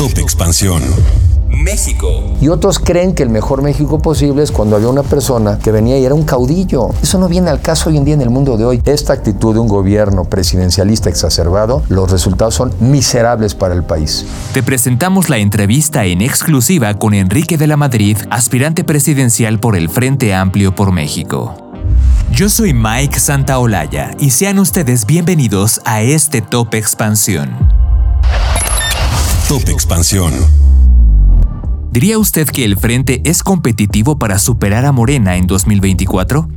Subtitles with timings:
[0.00, 0.82] Top Expansión.
[1.50, 2.34] México.
[2.40, 5.98] Y otros creen que el mejor México posible es cuando había una persona que venía
[5.98, 6.88] y era un caudillo.
[7.02, 8.80] Eso no viene al caso hoy en día en el mundo de hoy.
[8.86, 14.24] Esta actitud de un gobierno presidencialista exacerbado, los resultados son miserables para el país.
[14.54, 19.90] Te presentamos la entrevista en exclusiva con Enrique de la Madrid, aspirante presidencial por el
[19.90, 21.54] Frente Amplio por México.
[22.32, 27.69] Yo soy Mike Santaolalla y sean ustedes bienvenidos a este Top Expansión.
[29.50, 30.32] Top Expansión.
[31.90, 36.48] ¿Diría usted que el Frente es competitivo para superar a Morena en 2024?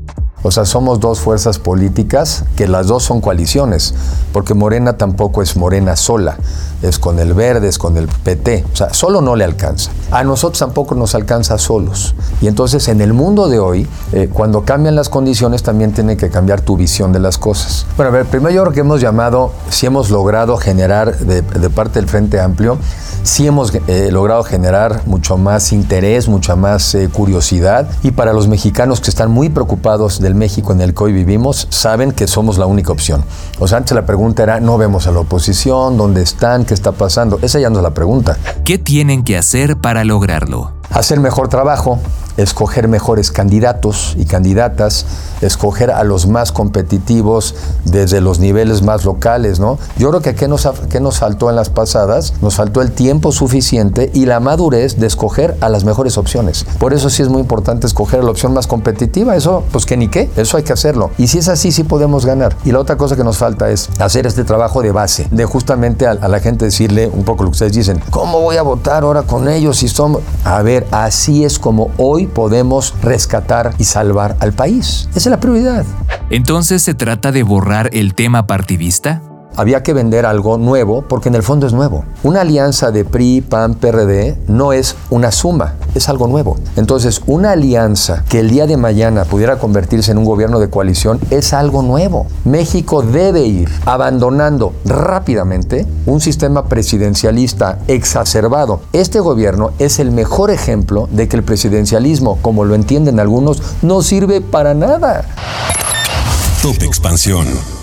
[0.43, 3.95] O sea, somos dos fuerzas políticas que las dos son coaliciones,
[4.33, 6.38] porque Morena tampoco es Morena sola,
[6.81, 9.91] es con el Verde, es con el PT, o sea, solo no le alcanza.
[10.11, 12.13] A nosotros tampoco nos alcanza solos.
[12.41, 16.29] Y entonces en el mundo de hoy, eh, cuando cambian las condiciones, también tiene que
[16.29, 17.85] cambiar tu visión de las cosas.
[17.95, 21.99] Bueno, a ver, primero yo creo que hemos llamado, si hemos logrado generar de, parte
[21.99, 22.77] del Frente Amplio,
[23.23, 28.50] si hemos eh, logrado generar mucho más interés, mucha más eh, curiosidad, y para los
[28.50, 32.58] mexicanos que están muy preocupados del México en el que hoy vivimos saben que somos
[32.58, 33.23] la única opción.
[33.59, 36.66] O sea, antes la pregunta era, no vemos a la oposición, ¿dónde están?
[36.66, 37.40] ¿Qué está pasando?
[37.42, 38.38] Esa ya no es la pregunta.
[38.66, 40.72] ¿Qué tienen que hacer para lograrlo?
[40.90, 42.00] Hacer mejor trabajo,
[42.38, 45.06] escoger mejores candidatos y candidatas,
[45.42, 49.78] escoger a los más competitivos desde los niveles más locales, ¿no?
[49.98, 52.34] Yo creo que ¿qué nos, qué nos faltó en las pasadas?
[52.42, 56.66] Nos faltó el tiempo suficiente y la madurez de escoger a las mejores opciones.
[56.80, 60.08] Por eso sí es muy importante escoger la opción más competitiva, eso pues que ni
[60.08, 61.12] qué, eso hay que hacerlo.
[61.18, 62.56] Y si es así, sí podemos ganar.
[62.66, 66.08] Y la otra cosa que nos falta es hacer este trabajo de base, de justamente
[66.08, 69.03] a, a la gente decirle un poco lo que ustedes dicen, ¿cómo voy a votar
[69.03, 70.22] ahora con ellos si somos...
[70.44, 75.09] A ver, así es como hoy podemos rescatar y salvar al país.
[75.11, 75.85] Esa es la prioridad.
[76.29, 79.21] Entonces se trata de borrar el tema partidista
[79.56, 82.06] había que vender algo nuevo porque en el fondo es nuevo.
[82.23, 86.58] Una alianza de PRI, PAN, PRD no es una suma, es algo nuevo.
[86.76, 91.19] Entonces, una alianza que el día de mañana pudiera convertirse en un gobierno de coalición
[91.30, 92.28] es algo nuevo.
[92.46, 98.81] México debe ir abandonando rápidamente un sistema presidencialista exacerbado.
[98.94, 104.02] Este gobierno es el mejor ejemplo de que el presidencialismo, como lo entienden algunos, no
[104.02, 105.25] sirve para nada.
[106.62, 107.82] Top Expansión.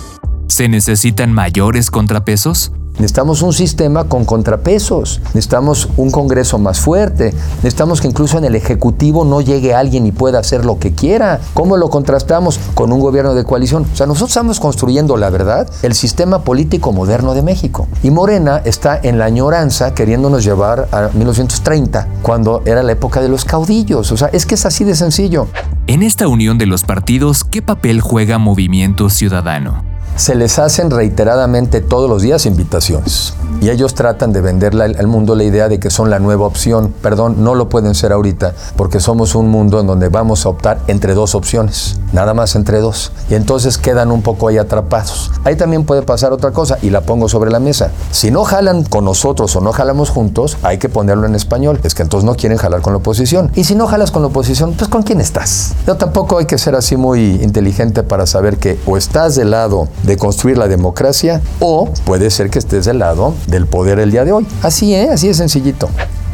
[0.51, 2.73] ¿Se necesitan mayores contrapesos?
[2.95, 8.57] Necesitamos un sistema con contrapesos, necesitamos un Congreso más fuerte, necesitamos que incluso en el
[8.57, 11.41] Ejecutivo no llegue alguien y pueda hacer lo que quiera.
[11.55, 13.87] ¿Cómo lo contrastamos con un gobierno de coalición?
[13.93, 17.87] O sea, nosotros estamos construyendo, la verdad, el sistema político moderno de México.
[18.03, 23.29] Y Morena está en la añoranza queriéndonos llevar a 1930, cuando era la época de
[23.29, 24.11] los caudillos.
[24.11, 25.47] O sea, es que es así de sencillo.
[25.87, 29.90] En esta unión de los partidos, ¿qué papel juega Movimiento Ciudadano?
[30.17, 33.35] Se les hacen reiteradamente todos los días invitaciones.
[33.61, 36.95] Y ellos tratan de venderle al mundo la idea de que son la nueva opción.
[37.03, 40.81] Perdón, no lo pueden ser ahorita, porque somos un mundo en donde vamos a optar
[40.87, 43.13] entre dos opciones, nada más entre dos.
[43.29, 45.30] Y entonces quedan un poco ahí atrapados.
[45.45, 47.91] Ahí también puede pasar otra cosa, y la pongo sobre la mesa.
[48.11, 51.81] Si no jalan con nosotros o no jalamos juntos, hay que ponerlo en español.
[51.83, 53.51] Es que entonces no quieren jalar con la oposición.
[53.55, 55.75] Y si no jalas con la oposición, pues ¿con quién estás?
[55.87, 59.89] Yo tampoco hay que ser así muy inteligente para saber que o estás del lado
[60.03, 64.25] de construir la democracia o puede ser que estés del lado del poder el día
[64.25, 64.47] de hoy.
[64.63, 65.09] Así, ¿eh?
[65.11, 65.89] Así es sencillito.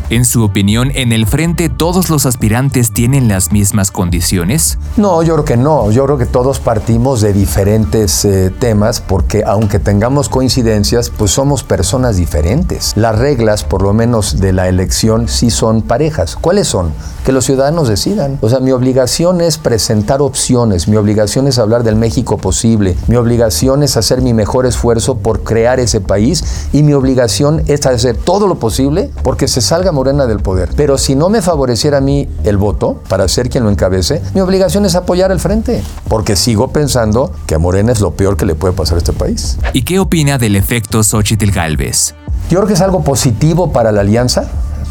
[0.09, 4.79] En su opinión, ¿en el frente todos los aspirantes tienen las mismas condiciones?
[4.97, 5.91] No, yo creo que no.
[5.91, 11.65] Yo creo que todos partimos de diferentes eh, temas porque aunque tengamos coincidencias, pues somos
[11.65, 12.93] personas diferentes.
[12.95, 16.37] Las reglas, por lo menos de la elección, sí son parejas.
[16.37, 16.93] ¿Cuáles son?
[17.25, 18.39] Que los ciudadanos decidan.
[18.43, 23.17] O sea, mi obligación es presentar opciones, mi obligación es hablar del México posible, mi
[23.17, 28.17] obligación es hacer mi mejor esfuerzo por crear ese país y mi obligación es hacer
[28.17, 30.69] todo lo posible porque se salga Morena del poder.
[30.77, 34.41] Pero si no me favoreciera a mí el voto para ser quien lo encabece, mi
[34.41, 38.45] obligación es apoyar al frente, porque sigo pensando que a Morena es lo peor que
[38.45, 39.59] le puede pasar a este país.
[39.73, 42.15] ¿Y qué opina del efecto Xochitl Galvez?
[42.51, 44.45] Yo creo que es algo positivo para la alianza.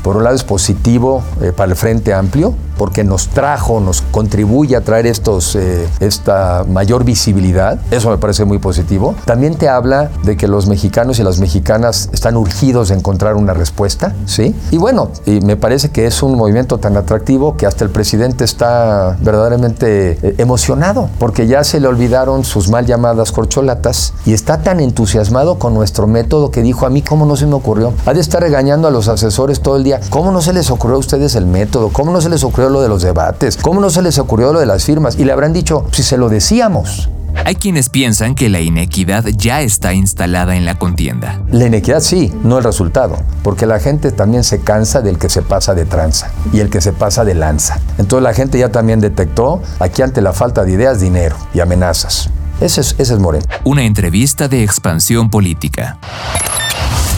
[0.04, 4.76] Por un lado es positivo eh, para el Frente Amplio, porque nos trajo, nos contribuye
[4.76, 7.80] a traer estos, eh, esta mayor visibilidad.
[7.92, 9.16] Eso me parece muy positivo.
[9.26, 13.54] También te habla de que los mexicanos y las mexicanas están urgidos de encontrar una
[13.54, 14.56] respuesta, ¿sí?
[14.72, 18.44] Y bueno, y me parece que es un movimiento tan atractivo que hasta el presidente
[18.44, 24.62] está verdaderamente eh, emocionado, porque ya se le olvidaron sus mal llamadas corcholatas y está
[24.62, 27.94] tan entusiasmado con nuestro método que dijo a mí, ¿cómo no se me ocurrió?
[28.06, 30.98] Ha de estar regañando a los asesores todo el día, ¿cómo no se les ocurrió
[30.98, 31.90] a ustedes el método?
[31.90, 33.58] ¿Cómo no se les ocurrió lo de los debates?
[33.58, 35.18] ¿Cómo no se les ocurrió lo de las firmas?
[35.18, 37.10] Y le habrán dicho, si se lo decíamos.
[37.44, 41.42] Hay quienes piensan que la inequidad ya está instalada en la contienda.
[41.52, 45.42] La inequidad sí, no el resultado, porque la gente también se cansa del que se
[45.42, 47.80] pasa de tranza y el que se pasa de lanza.
[47.98, 52.30] Entonces la gente ya también detectó aquí ante la falta de ideas dinero y amenazas.
[52.62, 53.46] Ese es, ese es Moreno.
[53.66, 56.00] Una entrevista de expansión política.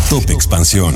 [0.10, 0.96] Top Expansión.